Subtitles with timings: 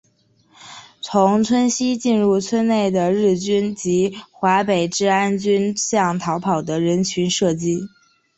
[0.99, 7.87] 从村西进入村内的日军及华北治安军向逃跑的人群射击。